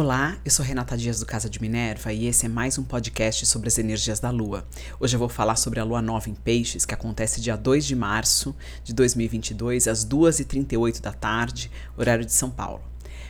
[0.00, 3.44] Olá, eu sou Renata Dias do Casa de Minerva e esse é mais um podcast
[3.44, 4.64] sobre as energias da Lua.
[5.00, 7.96] Hoje eu vou falar sobre a Lua Nova em Peixes, que acontece dia 2 de
[7.96, 12.80] março de 2022, às 2h38 da tarde, horário de São Paulo.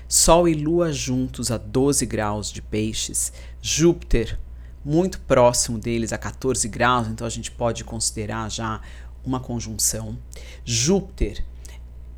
[0.06, 3.32] Sol e Lua juntos a 12 graus de Peixes,
[3.62, 4.38] Júpiter
[4.84, 8.82] muito próximo deles a 14 graus, então a gente pode considerar já
[9.24, 10.18] uma conjunção.
[10.66, 11.42] Júpiter,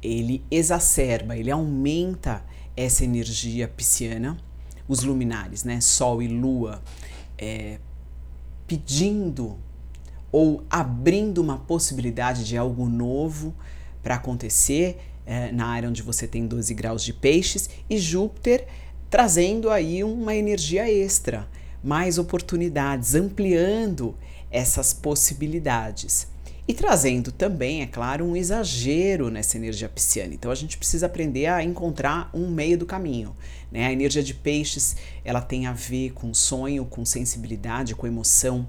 [0.03, 2.43] ele exacerba, ele aumenta
[2.77, 4.37] essa energia pisciana,
[4.89, 6.83] os luminares, né, Sol e Lua,
[7.39, 7.79] é,
[8.67, 9.59] pedindo
[10.33, 13.55] ou abrindo uma possibilidade de algo novo
[14.03, 18.67] para acontecer é, na área onde você tem 12 graus de peixes, e Júpiter
[19.09, 21.49] trazendo aí uma energia extra,
[21.83, 24.15] mais oportunidades, ampliando
[24.51, 26.29] essas possibilidades.
[26.71, 30.33] E trazendo também, é claro, um exagero nessa energia pisciana.
[30.33, 33.35] Então a gente precisa aprender a encontrar um meio do caminho.
[33.73, 33.89] Né?
[33.89, 34.95] A energia de peixes
[35.25, 38.69] ela tem a ver com sonho, com sensibilidade, com emoção.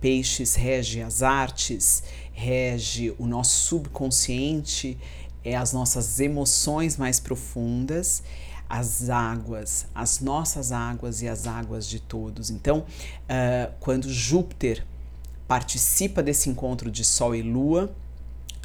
[0.00, 4.96] Peixes rege as artes, rege o nosso subconsciente,
[5.44, 8.22] é as nossas emoções mais profundas,
[8.68, 12.50] as águas, as nossas águas e as águas de todos.
[12.50, 12.84] Então,
[13.24, 14.86] uh, quando Júpiter
[15.46, 17.94] participa desse encontro de Sol e Lua,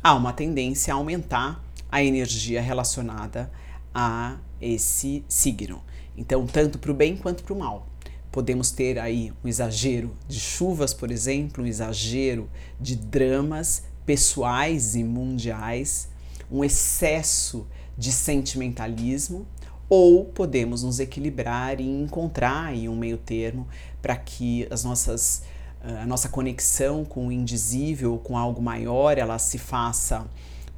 [0.04, 3.52] há uma tendência a aumentar a energia relacionada
[3.94, 5.82] a esse signo.
[6.16, 7.88] Então, tanto para o bem quanto para o mal.
[8.32, 15.04] Podemos ter aí um exagero de chuvas, por exemplo, um exagero de dramas pessoais e
[15.04, 16.10] mundiais,
[16.52, 17.68] um excesso
[17.98, 19.46] de sentimentalismo,
[19.90, 23.68] ou podemos nos equilibrar e encontrar aí um meio termo
[24.02, 25.44] para que as nossas
[25.84, 30.26] a nossa conexão com o indizível, com algo maior, ela se faça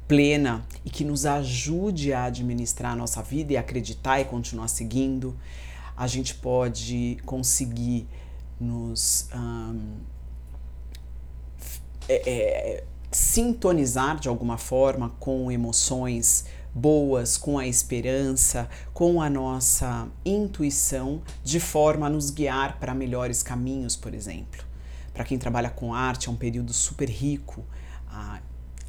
[0.06, 5.36] plena e que nos ajude a administrar a nossa vida e acreditar e continuar seguindo.
[5.96, 8.08] A gente pode conseguir
[8.60, 9.28] nos
[12.08, 16.44] é, é, sintonizar de alguma forma com emoções
[16.74, 23.42] boas, com a esperança, com a nossa intuição, de forma a nos guiar para melhores
[23.42, 24.69] caminhos, por exemplo.
[25.12, 27.64] Para quem trabalha com arte, é um período super rico.
[28.08, 28.40] A,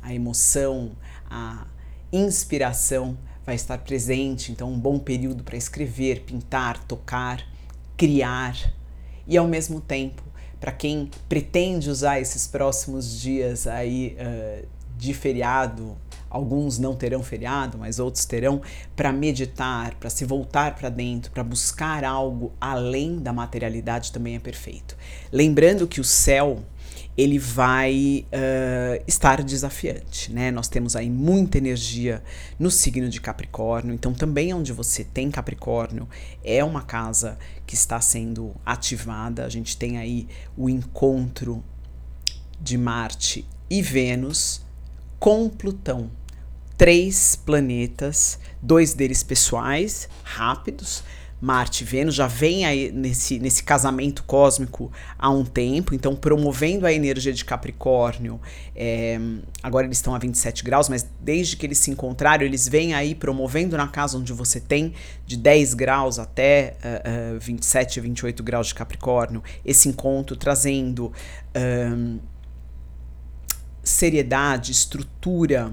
[0.01, 0.91] a emoção,
[1.29, 1.65] a
[2.11, 7.45] inspiração vai estar presente, então um bom período para escrever, pintar, tocar,
[7.97, 8.55] criar.
[9.27, 10.23] E ao mesmo tempo,
[10.59, 14.67] para quem pretende usar esses próximos dias aí uh,
[15.01, 15.97] de feriado
[16.29, 18.61] alguns não terão feriado, mas outros terão,
[18.95, 24.39] para meditar, para se voltar para dentro, para buscar algo além da materialidade também é
[24.39, 24.95] perfeito.
[25.29, 26.63] Lembrando que o céu
[27.17, 30.49] ele vai uh, estar desafiante, né?
[30.51, 32.23] Nós temos aí muita energia
[32.57, 36.07] no signo de Capricórnio, então também onde você tem Capricórnio
[36.41, 37.37] é uma casa
[37.67, 39.45] que está sendo ativada.
[39.45, 41.61] A gente tem aí o encontro
[42.61, 44.61] de Marte e Vênus
[45.21, 46.09] com Plutão
[46.75, 51.03] três planetas, dois deles pessoais, rápidos.
[51.39, 56.85] Marte e Vênus já vem aí nesse, nesse casamento cósmico há um tempo, então promovendo
[56.85, 58.39] a energia de Capricórnio.
[58.75, 59.19] É,
[59.61, 63.13] agora eles estão a 27 graus, mas desde que eles se encontraram, eles vêm aí
[63.13, 64.93] promovendo na casa onde você tem
[65.25, 71.11] de 10 graus até uh, uh, 27, 28 graus de Capricórnio, esse encontro trazendo
[73.83, 75.71] seriedade, estrutura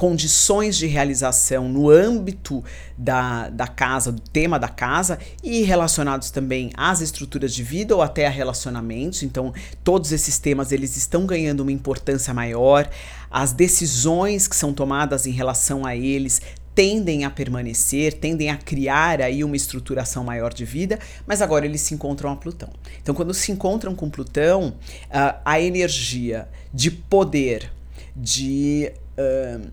[0.00, 2.64] condições de realização no âmbito
[2.96, 8.00] da, da casa, do tema da casa, e relacionados também às estruturas de vida ou
[8.00, 9.22] até a relacionamentos.
[9.22, 9.52] Então,
[9.84, 12.88] todos esses temas eles estão ganhando uma importância maior.
[13.30, 16.40] As decisões que são tomadas em relação a eles
[16.74, 21.80] tendem a permanecer, tendem a criar aí uma estruturação maior de vida, mas agora eles
[21.80, 22.70] se encontram a Plutão.
[23.02, 27.72] Então, quando se encontram com Plutão, uh, a energia de poder,
[28.14, 29.70] de uh,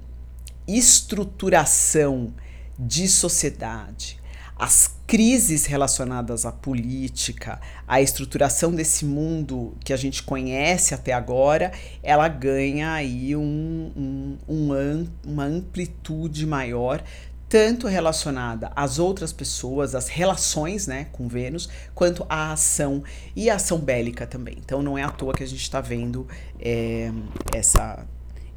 [0.68, 2.34] estruturação
[2.78, 4.20] de sociedade,
[4.60, 11.72] as crises relacionadas à política, à estruturação desse mundo que a gente conhece até agora,
[12.02, 17.04] ela ganha aí um, um, um, uma amplitude maior,
[17.48, 23.04] tanto relacionada às outras pessoas, às relações né, com Vênus, quanto à ação
[23.36, 24.58] e à ação bélica também.
[24.60, 26.28] Então não é à toa que a gente está vendo
[26.60, 27.12] é,
[27.56, 28.06] essa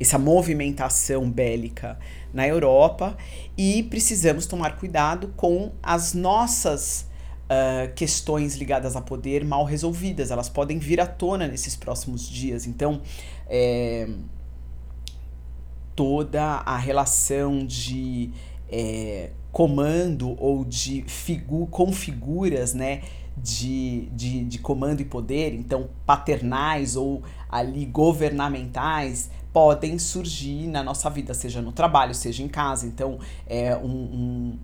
[0.01, 1.99] essa movimentação bélica
[2.33, 3.17] na Europa
[3.57, 7.07] e precisamos tomar cuidado com as nossas
[7.45, 10.31] uh, questões ligadas a poder mal resolvidas.
[10.31, 12.67] Elas podem vir à tona nesses próximos dias.
[12.67, 13.03] Então,
[13.47, 14.09] é,
[15.95, 18.31] toda a relação de
[18.71, 23.03] é, comando ou de figu configuras, né?
[23.37, 31.11] De, de, de comando e poder, então paternais ou ali governamentais, podem surgir na nossa
[31.11, 32.87] vida, seja no trabalho, seja em casa.
[32.87, 34.59] Então, é um, um,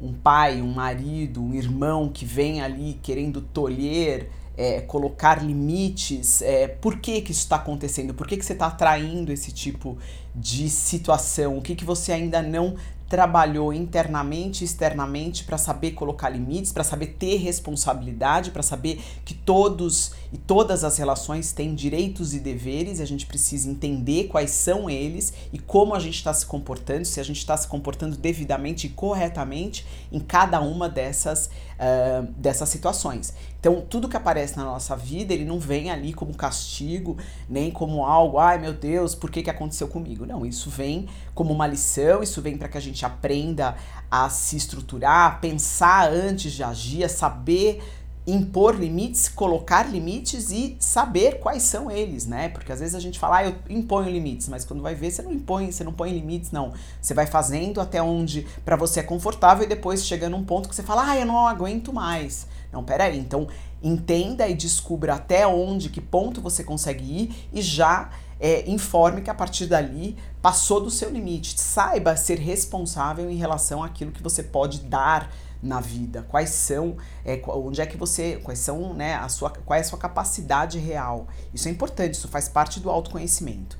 [0.00, 6.66] um pai, um marido, um irmão que vem ali querendo tolher é, colocar limites, é,
[6.66, 9.98] por que, que isso está acontecendo, por que, que você está atraindo esse tipo
[10.34, 12.74] de situação, o que, que você ainda não
[13.08, 19.32] trabalhou internamente e externamente para saber colocar limites, para saber ter responsabilidade, para saber que
[19.32, 24.50] todos e todas as relações têm direitos e deveres, e a gente precisa entender quais
[24.50, 28.16] são eles e como a gente está se comportando, se a gente está se comportando
[28.16, 33.32] devidamente e corretamente em cada uma dessas, uh, dessas situações.
[33.58, 37.16] Então, tudo que aparece na nossa vida, ele não vem ali como castigo,
[37.48, 40.24] nem como algo, ai meu Deus, por que, que aconteceu comigo?
[40.24, 43.76] Não, isso vem como uma lição, isso vem para que a gente aprenda
[44.10, 47.82] a se estruturar, a pensar antes de agir, a saber
[48.26, 52.48] impor limites, colocar limites e saber quais são eles, né?
[52.48, 55.22] Porque às vezes a gente fala, ah, eu imponho limites, mas quando vai ver, você
[55.22, 56.72] não impõe, você não põe limites, não.
[57.00, 60.74] Você vai fazendo até onde para você é confortável e depois chega num ponto que
[60.74, 62.48] você fala, ah, eu não aguento mais.
[62.72, 63.46] Não, peraí, então
[63.82, 69.30] entenda e descubra até onde, que ponto você consegue ir e já é, informe que
[69.30, 71.58] a partir dali passou do seu limite.
[71.60, 75.30] Saiba ser responsável em relação àquilo que você pode dar
[75.62, 79.76] na vida, quais são, é, onde é que você, quais são, né, a sua, qual
[79.76, 81.26] é a sua capacidade real.
[81.52, 83.78] Isso é importante, isso faz parte do autoconhecimento.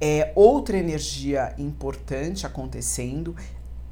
[0.00, 3.36] É, outra energia importante acontecendo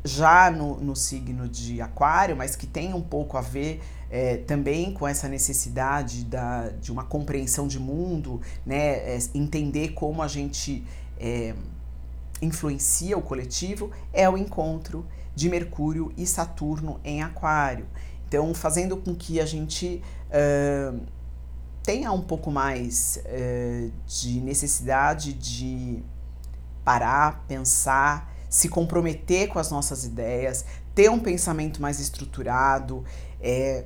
[0.05, 3.81] já no, no signo de Aquário, mas que tem um pouco a ver
[4.11, 10.23] é, também com essa necessidade da, de uma compreensão de mundo, né, é, entender como
[10.23, 10.85] a gente
[11.19, 11.55] é,
[12.43, 17.87] influencia o coletivo, é o encontro de Mercúrio e Saturno em Aquário.
[18.27, 21.01] Então, fazendo com que a gente uh,
[21.83, 26.03] tenha um pouco mais uh, de necessidade de
[26.85, 30.65] parar, pensar, se comprometer com as nossas ideias,
[30.95, 33.05] ter um pensamento mais estruturado,
[33.41, 33.85] é,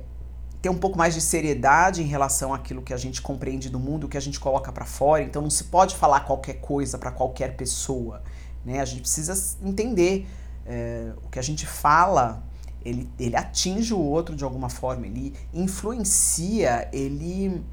[0.61, 4.07] ter um pouco mais de seriedade em relação àquilo que a gente compreende do mundo,
[4.09, 5.23] que a gente coloca para fora.
[5.23, 8.21] Então, não se pode falar qualquer coisa para qualquer pessoa.
[8.65, 8.79] Né?
[8.81, 10.27] A gente precisa entender
[10.67, 12.43] é, o que a gente fala,
[12.83, 17.63] ele, ele atinge o outro de alguma forma, ele influencia, ele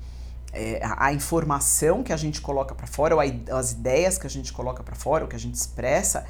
[0.53, 3.25] é, a, informação que a gente coloca para fora, ou a,
[3.59, 6.25] as ideias que a gente coloca para fora, o que a gente expressa,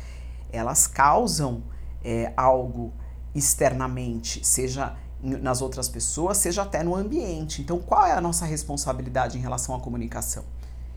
[0.50, 1.62] elas causam
[2.02, 2.92] é, algo
[3.34, 7.62] externamente, seja nas outras pessoas, seja até no ambiente.
[7.62, 10.44] Então, qual é a nossa responsabilidade em relação à comunicação?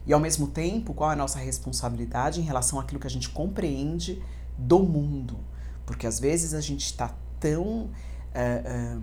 [0.06, 3.30] E ao mesmo tempo, qual é a nossa responsabilidade em relação àquilo que a gente
[3.30, 4.22] compreende
[4.58, 5.38] do mundo?
[5.88, 7.90] Porque às vezes a gente está tão
[8.36, 8.98] é,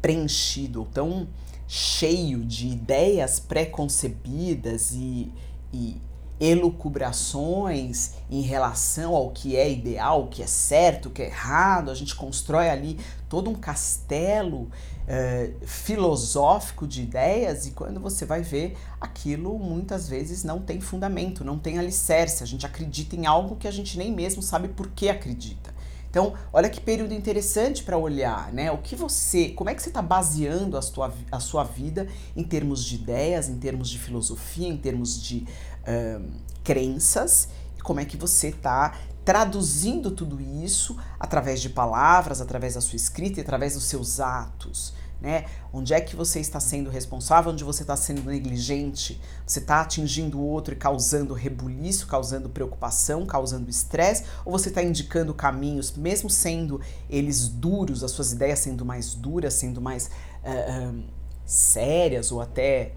[0.00, 1.28] preenchido, ou tão
[1.66, 5.32] cheio de ideias pré-concebidas e,
[5.72, 6.00] e
[6.40, 11.90] elucubrações em relação ao que é ideal, o que é certo, o que é errado.
[11.90, 12.98] A gente constrói ali
[13.28, 20.44] todo um castelo uh, filosófico de ideias e quando você vai ver aquilo muitas vezes
[20.44, 22.42] não tem fundamento, não tem alicerce.
[22.42, 25.73] A gente acredita em algo que a gente nem mesmo sabe por que acredita.
[26.14, 28.70] Então, olha que período interessante para olhar, né?
[28.70, 32.06] O que você, como é que você está baseando a sua, a sua vida
[32.36, 35.44] em termos de ideias, em termos de filosofia, em termos de
[35.82, 36.24] uh,
[36.62, 42.80] crenças, e como é que você está traduzindo tudo isso através de palavras, através da
[42.80, 44.94] sua escrita e através dos seus atos
[45.24, 45.46] né?
[45.72, 50.38] Onde é que você está sendo responsável, onde você está sendo negligente, você está atingindo
[50.38, 56.28] o outro e causando rebuliço, causando preocupação, causando estresse, ou você está indicando caminhos, mesmo
[56.28, 56.78] sendo
[57.08, 60.10] eles duros, as suas ideias sendo mais duras, sendo mais
[60.44, 61.04] uh, uh,
[61.46, 62.92] sérias ou até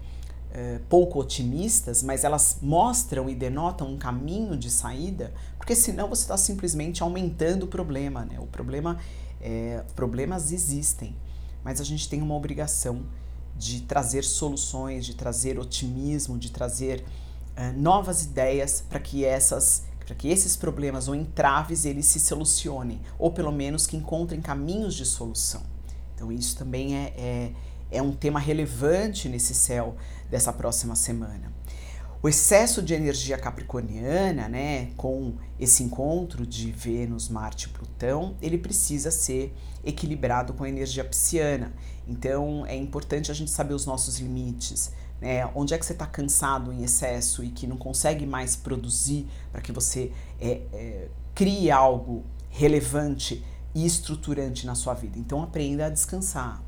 [0.50, 6.24] uh, pouco otimistas, mas elas mostram e denotam um caminho de saída, porque senão você
[6.24, 8.38] está simplesmente aumentando o problema, né?
[8.38, 8.98] O problema,
[9.40, 11.16] é, problemas existem
[11.64, 13.02] mas a gente tem uma obrigação
[13.56, 17.04] de trazer soluções, de trazer otimismo, de trazer
[17.56, 22.98] uh, novas ideias para que essas para que esses problemas ou entraves eles se solucionem,
[23.18, 25.60] ou pelo menos que encontrem caminhos de solução.
[26.14, 27.52] Então isso também é, é,
[27.90, 29.96] é um tema relevante nesse céu
[30.30, 31.52] dessa próxima semana.
[32.20, 38.58] O excesso de energia capricorniana, né, com esse encontro de Vênus, Marte e Plutão, ele
[38.58, 41.72] precisa ser equilibrado com a energia pisciana.
[42.08, 45.48] Então é importante a gente saber os nossos limites, né?
[45.54, 49.60] Onde é que você está cansado em excesso e que não consegue mais produzir para
[49.60, 50.10] que você
[50.40, 53.44] é, é, crie algo relevante
[53.74, 55.18] e estruturante na sua vida.
[55.18, 56.60] Então aprenda a descansar,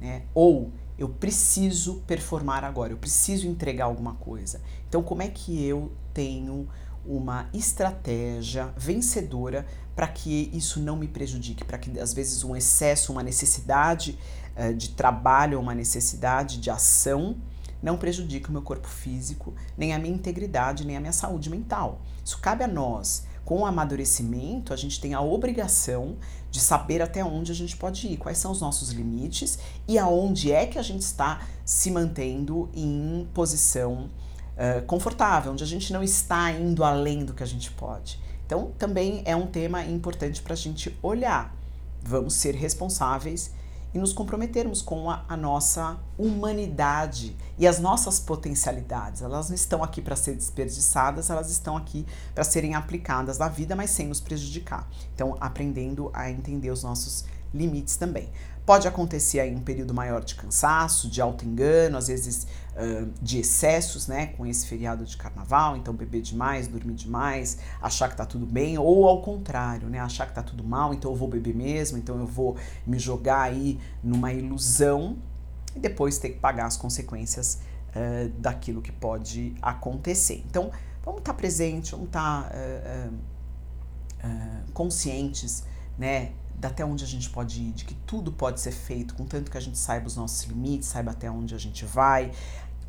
[0.00, 0.22] né?
[0.34, 4.60] Ou eu preciso performar agora, eu preciso entregar alguma coisa.
[4.88, 6.68] Então como é que eu tenho
[7.06, 13.12] uma estratégia vencedora para que isso não me prejudique, para que às vezes um excesso,
[13.12, 14.18] uma necessidade
[14.56, 17.36] uh, de trabalho, uma necessidade de ação
[17.82, 22.00] não prejudique o meu corpo físico, nem a minha integridade, nem a minha saúde mental.
[22.24, 23.24] Isso cabe a nós.
[23.48, 26.18] Com amadurecimento, a gente tem a obrigação
[26.50, 30.52] de saber até onde a gente pode ir, quais são os nossos limites e aonde
[30.52, 34.10] é que a gente está se mantendo em posição
[34.52, 38.20] uh, confortável, onde a gente não está indo além do que a gente pode.
[38.44, 41.56] Então, também é um tema importante para a gente olhar.
[42.02, 43.54] Vamos ser responsáveis
[43.92, 49.22] e nos comprometermos com a, a, nossa humanidade e as nossas potencialidades.
[49.22, 53.74] Elas não estão aqui para ser desperdiçadas, elas estão aqui para serem aplicadas na vida,
[53.74, 54.88] mas sem nos prejudicar.
[55.14, 58.30] Então, aprendendo a entender os nossos limites também.
[58.68, 62.46] Pode acontecer aí um período maior de cansaço, de auto-engano, às vezes
[62.76, 68.10] uh, de excessos, né, com esse feriado de carnaval, então beber demais, dormir demais, achar
[68.10, 71.16] que tá tudo bem, ou ao contrário, né, achar que tá tudo mal, então eu
[71.16, 75.16] vou beber mesmo, então eu vou me jogar aí numa ilusão
[75.74, 77.60] e depois ter que pagar as consequências
[77.96, 80.44] uh, daquilo que pode acontecer.
[80.46, 80.70] Então,
[81.02, 83.08] vamos estar tá presentes, vamos estar tá,
[84.28, 85.64] uh, conscientes,
[85.98, 86.32] né,
[86.66, 89.60] até onde a gente pode ir, de que tudo pode ser feito, contanto que a
[89.60, 92.32] gente saiba os nossos limites, saiba até onde a gente vai,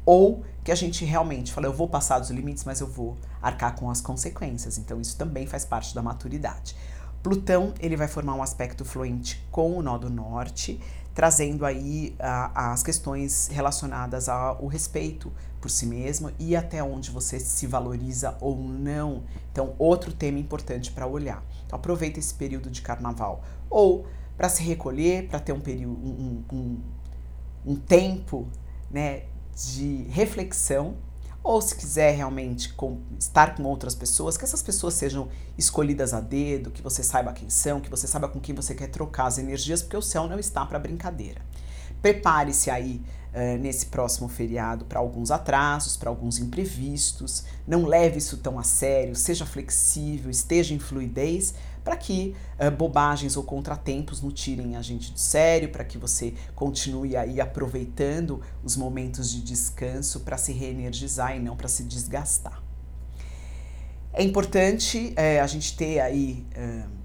[0.06, 3.76] ou que a gente realmente fala, eu vou passar dos limites, mas eu vou arcar
[3.76, 4.78] com as consequências.
[4.78, 6.76] Então isso também faz parte da maturidade.
[7.22, 10.80] Plutão, ele vai formar um aspecto fluente com o nó do norte,
[11.20, 17.42] trazendo aí uh, as questões relacionadas ao respeito por si mesmo e até onde você
[17.42, 19.26] se valoriza ou não.
[19.52, 21.44] Então, outro tema importante para olhar.
[21.66, 24.08] Então, aproveita esse período de carnaval ou
[24.38, 26.82] para se recolher, para ter um período, um, um,
[27.66, 28.48] um tempo,
[28.90, 29.24] né,
[29.54, 30.96] de reflexão
[31.50, 36.22] ou se quiser realmente com, estar com outras pessoas, que essas pessoas sejam escolhidas a
[36.22, 39.40] dedo, que você saiba quem são, que você saiba com quem você quer trocar as
[39.40, 41.42] energias, porque o céu não está para brincadeira.
[42.04, 43.02] Prepare-se aí
[43.34, 47.44] uh, nesse próximo feriado para alguns atrasos, para alguns imprevistos.
[47.68, 53.38] Não leve isso tão a sério, seja flexível, esteja em fluidez, para que uh, bobagens
[53.38, 58.76] ou contratempos não tirem a gente do sério, para que você continue aí aproveitando os
[58.76, 62.62] momentos de descanso para se reenergizar e não para se desgastar.
[64.12, 66.99] É importante é, a gente ter aí uh,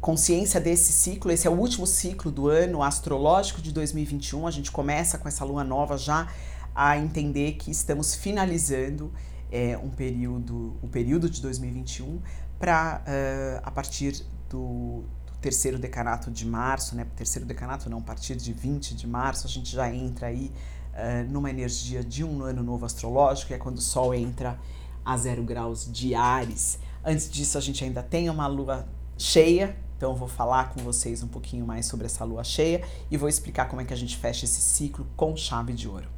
[0.00, 1.30] consciência desse ciclo.
[1.30, 4.46] Esse é o último ciclo do ano astrológico de 2021.
[4.46, 6.28] A gente começa com essa lua nova já
[6.74, 9.12] a entender que estamos finalizando
[9.50, 12.20] é, um período, o período de 2021
[12.58, 17.06] para uh, a partir do, do, terceiro decanato de março, né?
[17.16, 20.52] Terceiro decanato não, a partir de 20 de março a gente já entra aí
[20.92, 24.58] uh, numa energia de um ano novo astrológico, que é quando o Sol entra
[25.04, 26.78] a zero graus de Ares.
[27.04, 28.86] Antes disso a gente ainda tem uma lua
[29.16, 33.16] cheia, então eu vou falar com vocês um pouquinho mais sobre essa lua cheia e
[33.16, 36.08] vou explicar como é que a gente fecha esse ciclo com chave de ouro.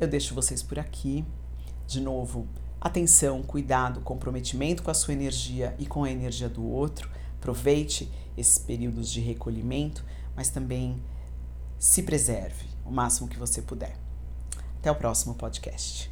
[0.00, 1.24] Eu deixo vocês por aqui.
[1.86, 2.48] De novo,
[2.80, 7.08] atenção, cuidado, comprometimento com a sua energia e com a energia do outro.
[7.38, 11.00] Aproveite esses períodos de recolhimento, mas também
[11.78, 13.96] se preserve o máximo que você puder.
[14.78, 16.11] Até o próximo podcast.